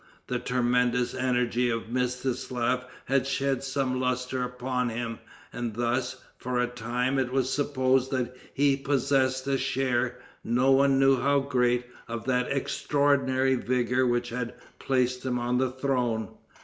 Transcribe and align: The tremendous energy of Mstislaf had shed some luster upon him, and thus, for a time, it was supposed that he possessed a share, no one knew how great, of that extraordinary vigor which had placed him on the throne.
The 0.25 0.39
tremendous 0.39 1.13
energy 1.13 1.69
of 1.69 1.83
Mstislaf 1.91 2.85
had 3.05 3.27
shed 3.27 3.63
some 3.63 3.99
luster 3.99 4.43
upon 4.43 4.89
him, 4.89 5.19
and 5.53 5.75
thus, 5.75 6.23
for 6.39 6.59
a 6.59 6.65
time, 6.65 7.19
it 7.19 7.31
was 7.31 7.51
supposed 7.53 8.09
that 8.09 8.35
he 8.51 8.75
possessed 8.75 9.45
a 9.45 9.59
share, 9.59 10.17
no 10.43 10.71
one 10.71 10.97
knew 10.97 11.17
how 11.21 11.41
great, 11.41 11.85
of 12.07 12.25
that 12.25 12.47
extraordinary 12.51 13.53
vigor 13.53 14.07
which 14.07 14.29
had 14.29 14.55
placed 14.79 15.23
him 15.23 15.37
on 15.37 15.59
the 15.59 15.69
throne. 15.69 16.29